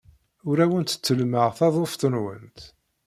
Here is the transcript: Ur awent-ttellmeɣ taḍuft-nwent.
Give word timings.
Ur 0.49 0.57
awent-ttellmeɣ 0.63 1.47
taḍuft-nwent. 1.57 2.59